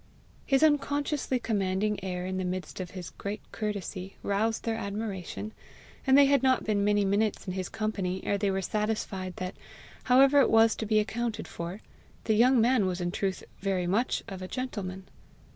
[0.47, 5.51] His unconsciously commanding air in the midst of his great courtesy, roused their admiration,
[6.07, 9.53] and they had not been many minutes in his company ere they were satisfied that,
[10.05, 11.81] however it was to be accounted for,
[12.23, 15.05] the young man was in truth very much of a gentleman.